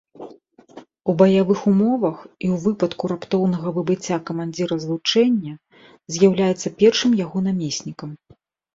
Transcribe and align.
У 1.11 1.13
баявых 1.19 1.59
умовах 1.71 2.17
і 2.43 2.47
ў 2.53 2.55
выпадку 2.65 3.03
раптоўнага 3.13 3.67
выбыцця 3.77 4.17
камандзіра 4.33 4.75
злучэння 4.89 5.53
з'яўляецца 6.19 6.77
першым 6.85 7.11
яго 7.25 7.37
намеснікам. 7.55 8.09